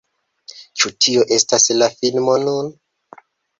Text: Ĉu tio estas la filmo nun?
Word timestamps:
Ĉu 0.83 0.91
tio 1.05 1.27
estas 1.37 1.69
la 1.83 1.91
filmo 2.01 2.37
nun? 2.49 2.75